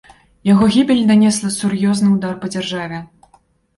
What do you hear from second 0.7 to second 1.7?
гібель нанесла